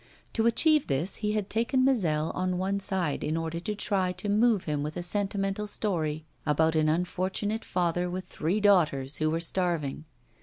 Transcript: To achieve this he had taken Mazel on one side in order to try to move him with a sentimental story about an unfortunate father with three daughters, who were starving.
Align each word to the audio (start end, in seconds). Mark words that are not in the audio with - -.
To 0.33 0.47
achieve 0.47 0.87
this 0.87 1.17
he 1.17 1.33
had 1.33 1.47
taken 1.47 1.85
Mazel 1.85 2.31
on 2.31 2.57
one 2.57 2.79
side 2.79 3.23
in 3.23 3.37
order 3.37 3.59
to 3.59 3.75
try 3.75 4.11
to 4.13 4.29
move 4.29 4.63
him 4.63 4.81
with 4.81 4.97
a 4.97 5.03
sentimental 5.03 5.67
story 5.67 6.25
about 6.43 6.75
an 6.75 6.89
unfortunate 6.89 7.63
father 7.63 8.09
with 8.09 8.25
three 8.25 8.59
daughters, 8.59 9.17
who 9.17 9.29
were 9.29 9.39
starving. 9.39 10.05